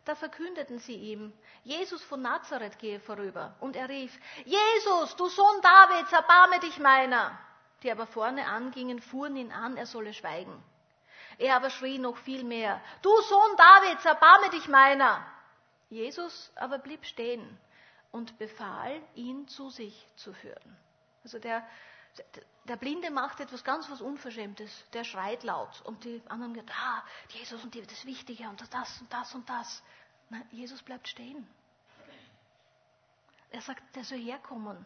[0.05, 1.31] Da verkündeten sie ihm,
[1.63, 3.55] Jesus von Nazareth gehe vorüber.
[3.59, 7.37] Und er rief, Jesus, du Sohn Davids, erbarme dich meiner.
[7.83, 10.63] Die aber vorne angingen, fuhren ihn an, er solle schweigen.
[11.37, 15.25] Er aber schrie noch viel mehr, du Sohn Davids, erbarme dich meiner.
[15.89, 17.59] Jesus aber blieb stehen
[18.11, 20.77] und befahl, ihn zu sich zu führen.
[21.23, 21.65] Also der,
[22.65, 24.85] der Blinde macht etwas ganz was Unverschämtes.
[24.93, 29.01] Der schreit laut und die anderen sagen, ah, Jesus und die, das Wichtige und das
[29.01, 29.83] und das und das.
[30.29, 31.47] Nein, Jesus bleibt stehen.
[33.51, 34.85] Er sagt, der soll herkommen.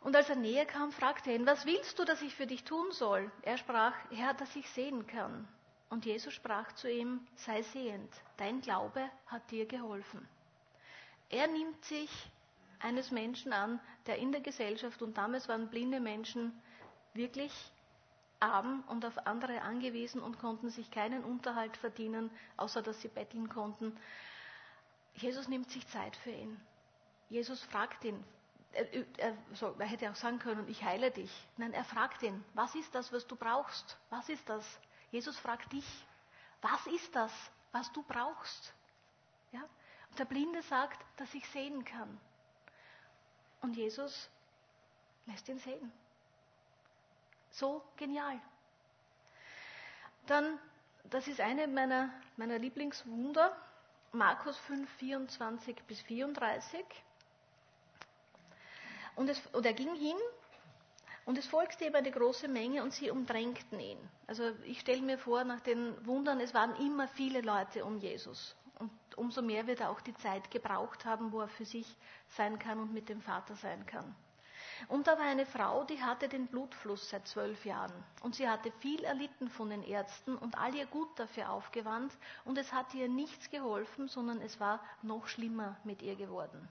[0.00, 2.64] Und als er näher kam, fragte er ihn, was willst du, dass ich für dich
[2.64, 3.30] tun soll?
[3.42, 5.48] Er sprach, Herr, dass ich sehen kann.
[5.90, 10.28] Und Jesus sprach zu ihm, sei sehend, dein Glaube hat dir geholfen.
[11.30, 12.10] Er nimmt sich
[12.80, 16.52] eines Menschen an, der in der Gesellschaft, und damals waren blinde Menschen
[17.14, 17.52] wirklich
[18.40, 23.48] arm und auf andere angewiesen und konnten sich keinen Unterhalt verdienen, außer dass sie betteln
[23.48, 23.98] konnten.
[25.14, 26.60] Jesus nimmt sich Zeit für ihn.
[27.28, 28.22] Jesus fragt ihn,
[28.72, 29.36] er, er,
[29.78, 31.30] er hätte auch sagen können, ich heile dich.
[31.56, 33.98] Nein, er fragt ihn, was ist das, was du brauchst?
[34.10, 34.64] Was ist das?
[35.10, 36.06] Jesus fragt dich,
[36.62, 37.32] was ist das,
[37.72, 38.72] was du brauchst?
[39.52, 39.62] Ja?
[40.18, 42.20] Der Blinde sagt, dass ich sehen kann.
[43.60, 44.28] Und Jesus
[45.26, 45.92] lässt ihn sehen.
[47.50, 48.40] So genial.
[50.26, 50.58] Dann,
[51.04, 53.56] das ist eine meiner, meiner Lieblingswunder,
[54.12, 56.84] Markus 5, 24 bis 34.
[59.16, 60.16] Und, es, und er ging hin
[61.24, 63.98] und es folgte ihm eine große Menge und sie umdrängten ihn.
[64.26, 68.54] Also ich stelle mir vor, nach den Wundern, es waren immer viele Leute um Jesus.
[68.78, 71.96] Und umso mehr wird er auch die Zeit gebraucht haben, wo er für sich
[72.28, 74.14] sein kann und mit dem Vater sein kann.
[74.86, 77.92] Und da war eine Frau, die hatte den Blutfluss seit zwölf Jahren.
[78.22, 82.12] Und sie hatte viel erlitten von den Ärzten und all ihr Gut dafür aufgewandt.
[82.44, 86.68] Und es hat ihr nichts geholfen, sondern es war noch schlimmer mit ihr geworden.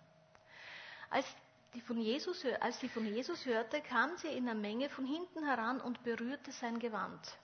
[1.09, 1.25] Als,
[1.73, 5.43] die von Jesus, als sie von Jesus hörte, kam sie in einer Menge von hinten
[5.43, 7.37] heran und berührte sein Gewand.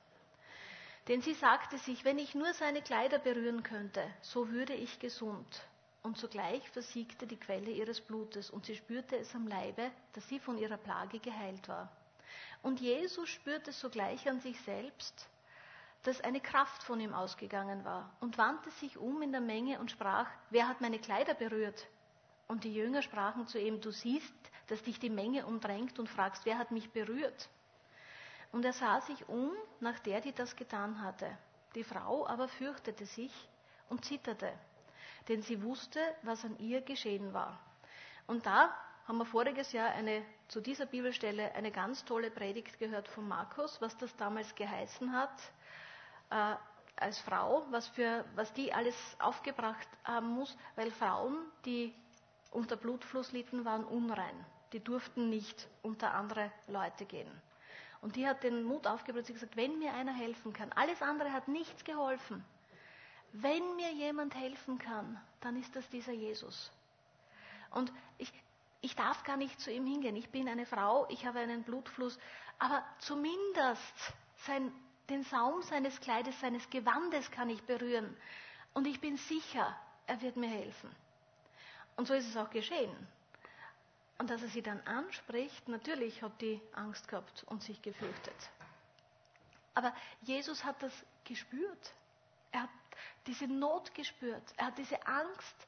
[1.08, 5.68] Denn sie sagte sich, wenn ich nur seine Kleider berühren könnte, so würde ich gesund.
[6.02, 10.40] Und sogleich versiegte die Quelle ihres Blutes und sie spürte es am Leibe, dass sie
[10.40, 11.92] von ihrer Plage geheilt war.
[12.62, 15.28] Und Jesus spürte sogleich an sich selbst,
[16.04, 19.92] dass eine Kraft von ihm ausgegangen war und wandte sich um in der Menge und
[19.92, 21.88] sprach, wer hat meine Kleider berührt?
[22.48, 24.34] Und die Jünger sprachen zu ihm, du siehst,
[24.68, 27.50] dass dich die Menge umdrängt und fragst, wer hat mich berührt?
[28.54, 31.28] Und er sah sich um nach der, die das getan hatte.
[31.76, 33.34] Die Frau aber fürchtete sich
[33.90, 34.54] und zitterte,
[35.28, 37.60] denn sie wusste, was an ihr geschehen war.
[38.28, 38.74] Und da
[39.08, 43.82] haben wir voriges Jahr eine, zu dieser Bibelstelle eine ganz tolle Predigt gehört von Markus,
[43.82, 45.36] was das damals geheißen hat,
[46.30, 46.56] äh,
[46.96, 51.94] als Frau, was, für, was die alles aufgebracht haben muss, weil Frauen, die
[52.52, 54.46] unter Blutfluss litten, waren unrein.
[54.74, 57.42] Die durften nicht unter andere Leute gehen.
[58.04, 61.32] Und die hat den Mut aufgebracht und gesagt, wenn mir einer helfen kann, alles andere
[61.32, 62.44] hat nichts geholfen.
[63.32, 66.70] Wenn mir jemand helfen kann, dann ist das dieser Jesus.
[67.72, 68.30] Und ich,
[68.82, 70.18] ich darf gar nicht zu ihm hingehen.
[70.18, 72.20] Ich bin eine Frau, ich habe einen Blutfluss,
[72.60, 74.14] aber zumindest
[74.48, 74.74] sein,
[75.08, 78.18] den Saum seines Kleides, seines Gewandes kann ich berühren.
[78.74, 79.74] Und ich bin sicher,
[80.08, 80.94] er wird mir helfen.
[81.96, 82.94] Und so ist es auch geschehen.
[84.18, 88.36] Und dass er sie dann anspricht, natürlich hat die Angst gehabt und sich gefürchtet.
[89.76, 91.94] Aber Jesus hat das gespürt.
[92.52, 92.70] Er hat
[93.26, 94.44] diese Not gespürt.
[94.58, 95.68] Er hat diese Angst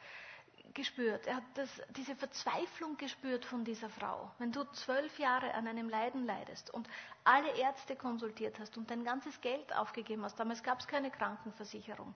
[0.74, 1.26] gespürt.
[1.26, 4.32] Er hat das, diese Verzweiflung gespürt von dieser Frau.
[4.38, 6.88] Wenn du zwölf Jahre an einem Leiden leidest und
[7.24, 12.14] alle Ärzte konsultiert hast und dein ganzes Geld aufgegeben hast, damals gab es keine Krankenversicherung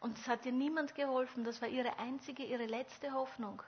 [0.00, 3.62] und es hat dir niemand geholfen, das war ihre einzige, ihre letzte Hoffnung.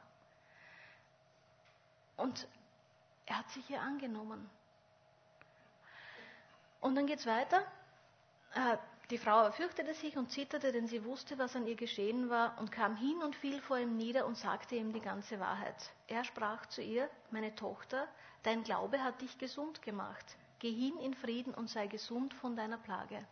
[2.16, 2.46] Und
[3.26, 4.48] er hat sich ihr angenommen.
[6.80, 7.64] Und dann geht es weiter.
[8.54, 8.76] Äh,
[9.10, 12.72] die Frau fürchtete sich und zitterte, denn sie wusste, was an ihr geschehen war, und
[12.72, 15.92] kam hin und fiel vor ihm nieder und sagte ihm die ganze Wahrheit.
[16.08, 18.08] Er sprach zu ihr, meine Tochter,
[18.42, 20.24] dein Glaube hat dich gesund gemacht.
[20.58, 23.22] Geh hin in Frieden und sei gesund von deiner Plage.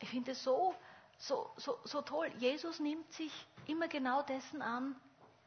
[0.00, 0.74] Ich finde es so,
[1.16, 2.28] so, so, so toll.
[2.38, 3.32] Jesus nimmt sich
[3.66, 4.94] immer genau dessen an,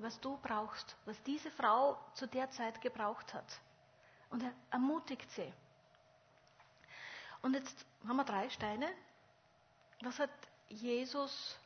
[0.01, 3.59] was du brauchst, was diese Frau zu der Zeit gebraucht hat.
[4.29, 5.51] Und er ermutigt sie.
[7.41, 8.87] Und jetzt haben wir drei Steine.
[10.01, 10.29] Was hat
[10.69, 11.57] Jesus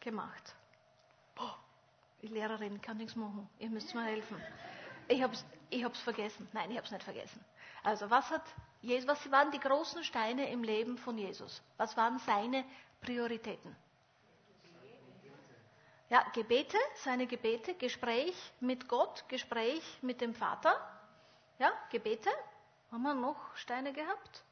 [0.00, 0.54] gemacht?
[1.34, 1.58] Boah,
[2.22, 3.48] die Lehrerin kann nichts machen.
[3.58, 4.40] Ihr müsst mir helfen.
[5.06, 6.48] Ich habe es ich hab's vergessen.
[6.52, 7.44] Nein, ich habe es nicht vergessen.
[7.82, 8.42] Also, was, hat
[8.80, 11.62] Jesus, was waren die großen Steine im Leben von Jesus?
[11.76, 12.64] Was waren seine
[13.00, 13.76] Prioritäten?
[16.10, 20.74] Ja, Gebete, seine Gebete, Gespräch mit Gott, Gespräch mit dem Vater.
[21.58, 22.30] Ja, Gebete.
[22.90, 24.42] Haben wir noch Steine gehabt?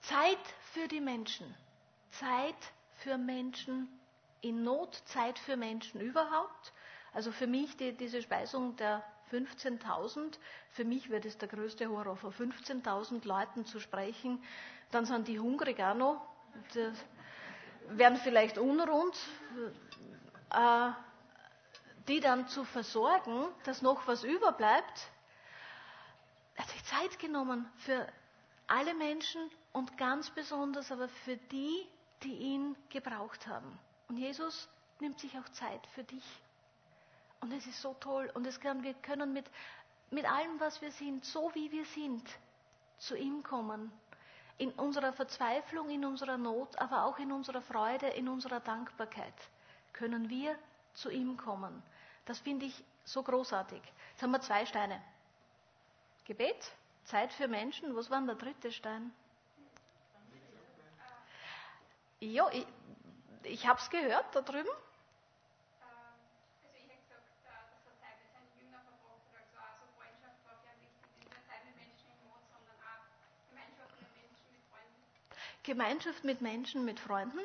[0.00, 0.38] Zeit
[0.72, 1.54] für die Menschen.
[2.12, 2.56] Zeit
[2.96, 3.88] für Menschen
[4.40, 6.72] in Not, Zeit für Menschen überhaupt.
[7.12, 10.38] Also für mich die, diese Speisung der 15.000,
[10.72, 14.42] für mich wird es der größte Horror, vor 15.000 Leuten zu sprechen.
[14.90, 16.20] Dann sind die hungrig auch noch,
[16.74, 16.90] die
[17.96, 19.16] werden vielleicht unrund.
[20.50, 20.90] Äh,
[22.08, 25.08] die dann zu versorgen, dass noch was überbleibt.
[26.56, 28.06] Er hat sich Zeit genommen für
[28.66, 29.40] alle Menschen
[29.72, 31.86] und ganz besonders aber für die,
[32.22, 33.78] die ihn gebraucht haben.
[34.08, 34.68] Und Jesus
[35.00, 36.24] nimmt sich auch Zeit für dich.
[37.40, 38.30] Und es ist so toll.
[38.34, 39.46] Und es kann, wir können mit,
[40.10, 42.28] mit allem, was wir sind, so wie wir sind,
[42.98, 43.92] zu ihm kommen.
[44.58, 49.34] In unserer Verzweiflung, in unserer Not, aber auch in unserer Freude, in unserer Dankbarkeit
[49.92, 50.58] können wir
[50.94, 51.82] zu ihm kommen.
[52.26, 53.80] Das finde ich so großartig.
[54.10, 55.00] Jetzt haben wir zwei Steine.
[56.24, 56.72] Gebet,
[57.04, 57.94] Zeit für Menschen.
[57.96, 59.12] Was war denn der dritte Stein?
[62.20, 62.66] Ja, ich,
[63.44, 64.68] ich habe es gehört da drüben.
[75.68, 77.40] Gemeinschaft mit Menschen, mit Freunden,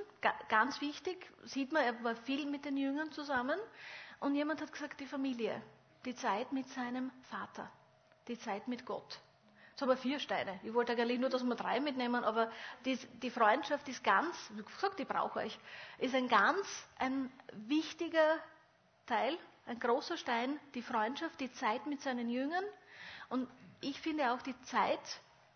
[0.48, 3.60] ganz wichtig, sieht man, er war viel mit den Jüngern zusammen.
[4.22, 5.62] Und jemand hat gesagt, die Familie,
[6.06, 7.70] die Zeit mit seinem Vater,
[8.30, 9.20] die Zeit mit Gott.
[9.72, 10.58] Jetzt haben wir vier Steine.
[10.64, 12.50] Ich wollte eigentlich nur, dass wir drei mitnehmen, aber
[12.86, 15.60] die, die Freundschaft ist ganz, wie gesagt, ich brauche euch,
[15.98, 17.30] ist ein ganz, ein
[17.68, 18.38] wichtiger
[19.06, 22.64] Teil, ein großer Stein, die Freundschaft, die Zeit mit seinen Jüngern.
[23.30, 23.50] Und
[23.82, 25.02] ich finde auch die Zeit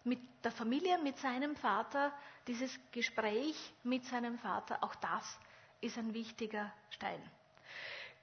[0.07, 2.13] mit der Familie, mit seinem Vater,
[2.47, 5.37] dieses Gespräch mit seinem Vater, auch das
[5.81, 7.21] ist ein wichtiger Stein.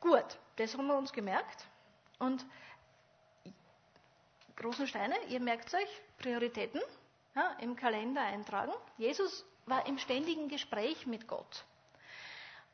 [0.00, 0.24] Gut,
[0.56, 1.66] das haben wir uns gemerkt.
[2.18, 2.44] Und
[4.56, 6.80] großen Steine, ihr merkt euch, Prioritäten
[7.34, 8.72] ja, im Kalender eintragen.
[8.98, 11.64] Jesus war im ständigen Gespräch mit Gott.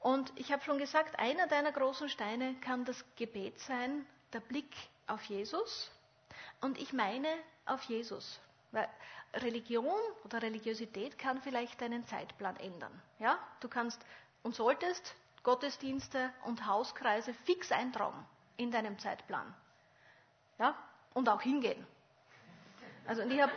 [0.01, 4.75] Und ich habe schon gesagt, einer deiner großen Steine kann das Gebet sein, der Blick
[5.07, 5.91] auf Jesus.
[6.61, 7.29] Und ich meine
[7.67, 8.41] auf Jesus.
[8.73, 8.89] Weil
[9.35, 12.93] Religion oder Religiosität kann vielleicht deinen Zeitplan ändern.
[13.19, 13.39] Ja?
[13.61, 14.05] Du kannst
[14.43, 19.55] und solltest Gottesdienste und Hauskreise fix eintragen in deinem Zeitplan.
[20.59, 20.77] Ja?
[21.15, 21.87] Und auch hingehen.
[23.07, 23.53] Also ich habe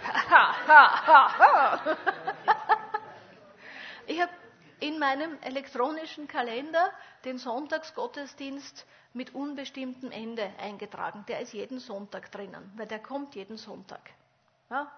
[4.06, 4.32] ich habe
[4.80, 6.90] in meinem elektronischen Kalender
[7.24, 11.24] den Sonntagsgottesdienst mit unbestimmtem Ende eingetragen.
[11.28, 14.00] Der ist jeden Sonntag drinnen, weil der kommt jeden Sonntag.
[14.70, 14.90] Ja?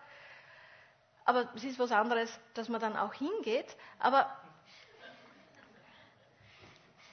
[1.25, 3.77] Aber es ist was anderes, dass man dann auch hingeht.
[3.99, 4.31] Aber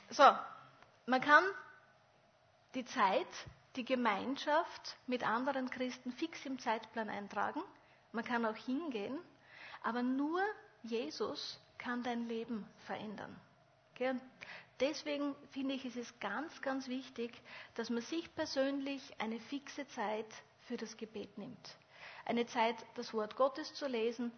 [0.10, 0.24] so,
[1.06, 1.44] man kann
[2.74, 3.28] die Zeit,
[3.76, 7.62] die Gemeinschaft mit anderen Christen fix im Zeitplan eintragen.
[8.12, 9.18] Man kann auch hingehen,
[9.84, 10.42] aber nur
[10.82, 13.40] Jesus kann dein Leben verändern.
[14.00, 14.22] Und
[14.80, 17.32] deswegen finde ich, ist es ganz, ganz wichtig,
[17.76, 20.28] dass man sich persönlich eine fixe Zeit
[20.62, 21.78] für das Gebet nimmt
[22.30, 24.32] eine Zeit, das Wort Gottes zu lesen,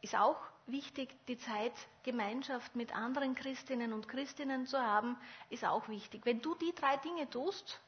[0.00, 1.72] ist auch wichtig, die Zeit
[2.02, 5.18] Gemeinschaft mit anderen Christinnen und Christinnen zu haben,
[5.50, 6.22] ist auch wichtig.
[6.24, 7.80] Wenn du die drei Dinge tust,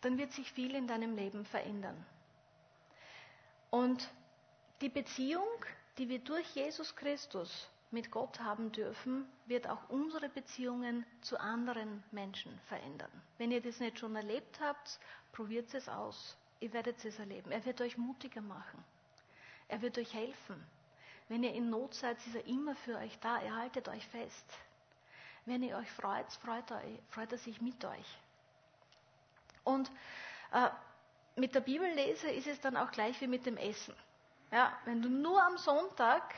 [0.00, 2.04] dann wird sich viel in deinem Leben verändern.
[3.70, 4.10] Und
[4.80, 5.46] die Beziehung,
[5.98, 12.02] die wir durch Jesus Christus mit Gott haben dürfen, wird auch unsere Beziehungen zu anderen
[12.10, 13.12] Menschen verändern.
[13.38, 14.98] Wenn ihr das nicht schon erlebt habt,
[15.30, 16.36] probiert es aus.
[16.62, 17.50] Ihr werdet es erleben.
[17.50, 18.84] Er wird euch mutiger machen.
[19.66, 20.64] Er wird euch helfen.
[21.28, 23.40] Wenn ihr in Not seid, ist er immer für euch da.
[23.40, 24.46] Er haltet euch fest.
[25.44, 28.18] Wenn ihr euch freut, freut er, freut er sich mit euch.
[29.64, 29.90] Und
[30.52, 30.70] äh,
[31.34, 33.96] mit der Bibellese ist es dann auch gleich wie mit dem Essen.
[34.52, 36.32] Ja, wenn du nur am Sonntag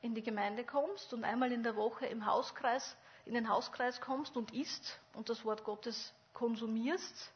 [0.00, 4.36] in die Gemeinde kommst und einmal in der Woche im Hauskreis, in den Hauskreis kommst
[4.36, 7.32] und isst und das Wort Gottes konsumierst,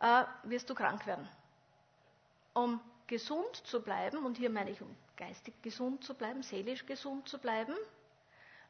[0.00, 1.28] äh, wirst du krank werden.
[2.54, 7.28] Um gesund zu bleiben, und hier meine ich, um geistig gesund zu bleiben, seelisch gesund
[7.28, 7.74] zu bleiben,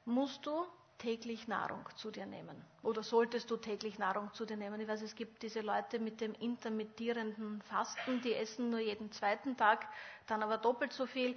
[0.05, 0.67] musst du
[0.99, 2.65] täglich Nahrung zu dir nehmen.
[2.83, 4.81] Oder solltest du täglich Nahrung zu dir nehmen?
[4.81, 9.57] Ich weiß, es gibt diese Leute mit dem intermittierenden Fasten, die essen nur jeden zweiten
[9.57, 9.87] Tag,
[10.27, 11.37] dann aber doppelt so viel.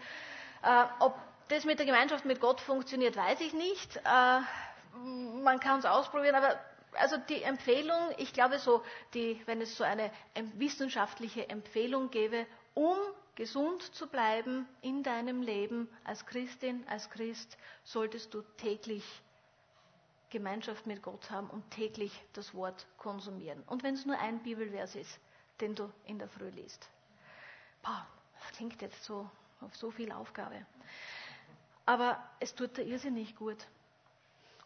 [0.63, 1.15] Äh, ob
[1.49, 3.97] das mit der Gemeinschaft mit Gott funktioniert, weiß ich nicht.
[3.97, 4.39] Äh,
[5.43, 6.59] man kann es ausprobieren, aber
[6.93, 8.83] also die Empfehlung, ich glaube so,
[9.13, 10.11] die, wenn es so eine
[10.55, 12.97] wissenschaftliche Empfehlung gäbe, um
[13.35, 19.03] gesund zu bleiben in deinem Leben als Christin, als Christ, solltest du täglich
[20.29, 23.63] Gemeinschaft mit Gott haben und täglich das Wort konsumieren.
[23.67, 25.19] Und wenn es nur ein Bibelvers ist,
[25.59, 26.89] den du in der Früh liest.
[27.83, 28.07] Boah,
[28.39, 29.29] das klingt jetzt so
[29.59, 30.65] auf so viel Aufgabe.
[31.85, 33.67] Aber es tut dir irrsinnig gut.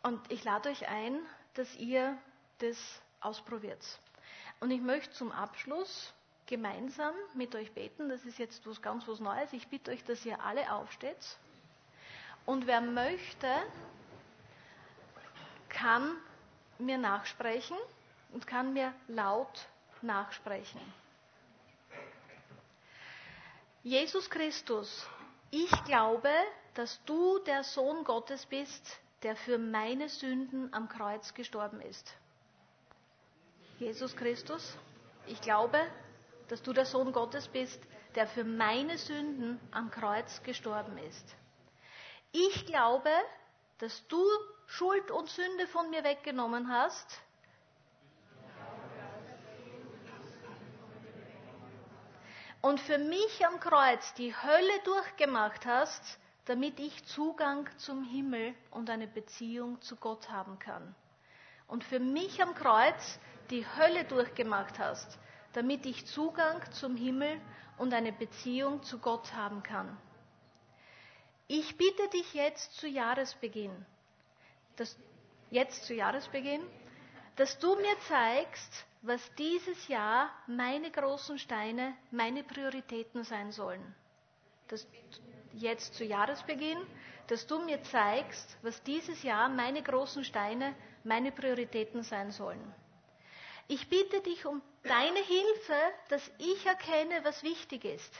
[0.06, 1.20] Und ich lade euch ein,
[1.56, 2.16] dass ihr
[2.60, 2.78] das
[3.22, 3.84] ausprobiert.
[4.60, 6.14] Und ich möchte zum Abschluss
[6.46, 8.08] gemeinsam mit euch beten.
[8.10, 9.52] Das ist jetzt was ganz was Neues.
[9.52, 11.40] Ich bitte euch, dass ihr alle aufsteht.
[12.46, 13.52] Und wer möchte,
[15.70, 16.16] kann
[16.78, 17.78] mir nachsprechen
[18.32, 19.68] und kann mir laut
[20.04, 20.82] nachsprechen.
[23.82, 25.08] Jesus Christus,
[25.50, 26.30] ich glaube,
[26.76, 32.16] dass du der Sohn Gottes bist, der für meine Sünden am Kreuz gestorben ist.
[33.80, 34.78] Jesus Christus,
[35.26, 35.80] ich glaube,
[36.48, 37.82] dass du der Sohn Gottes bist,
[38.14, 41.36] der für meine Sünden am Kreuz gestorben ist.
[42.34, 43.10] Ich glaube,
[43.80, 44.24] dass du
[44.68, 47.20] Schuld und Sünde von mir weggenommen hast.
[52.62, 58.90] Und für mich am Kreuz die Hölle durchgemacht hast, damit ich Zugang zum Himmel und
[58.90, 60.96] eine Beziehung zu Gott haben kann.
[61.68, 63.20] Und für mich am Kreuz
[63.50, 65.18] die Hölle durchgemacht hast,
[65.54, 67.42] damit ich Zugang zum Himmel
[67.78, 69.98] und eine Beziehung zu Gott haben kann.
[71.48, 73.86] Ich bitte dich jetzt zu Jahresbeginn,
[74.76, 74.98] dass,
[75.52, 76.62] jetzt zu Jahresbeginn,
[77.36, 83.96] dass du mir zeigst, was dieses Jahr meine großen Steine, meine Prioritäten sein sollen.
[84.68, 84.88] Das,
[85.56, 86.78] jetzt zu Jahresbeginn,
[87.28, 92.74] dass du mir zeigst, was dieses Jahr meine großen Steine, meine Prioritäten sein sollen.
[93.68, 95.78] Ich bitte dich um deine Hilfe,
[96.10, 98.14] dass ich erkenne, was wichtig ist.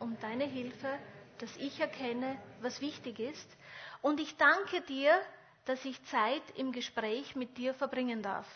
[0.00, 0.98] Um deine Hilfe,
[1.38, 3.48] dass ich erkenne, was wichtig ist.
[4.02, 5.20] Und ich danke dir,
[5.66, 8.46] dass ich Zeit im Gespräch mit dir verbringen darf.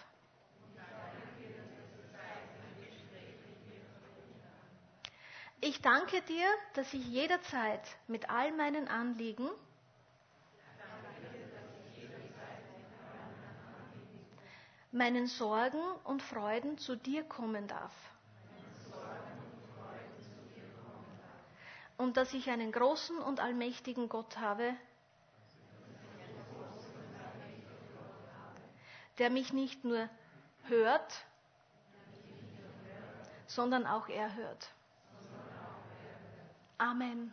[5.67, 9.49] Ich danke dir, dass ich jederzeit mit all meinen Anliegen
[14.93, 17.95] meinen Sorgen und Freuden zu dir kommen darf.
[21.97, 24.75] und dass ich einen großen und allmächtigen Gott habe,
[29.17, 30.11] der mich nicht nur
[30.65, 31.25] hört,
[33.47, 34.75] sondern auch er hört.
[36.85, 37.33] Amen.